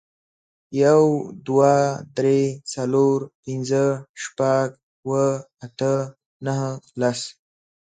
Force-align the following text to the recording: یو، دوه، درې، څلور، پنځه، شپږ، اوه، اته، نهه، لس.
یو، 0.83 1.01
دوه، 1.47 1.73
درې، 2.17 2.39
څلور، 2.73 3.17
پنځه، 3.43 3.85
شپږ، 4.21 4.67
اوه، 5.05 5.25
اته، 5.65 5.93
نهه، 6.45 6.69
لس. 6.99 7.19